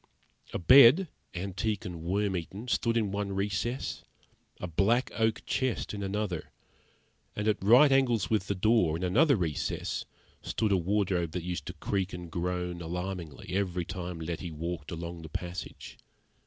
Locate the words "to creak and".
11.67-12.31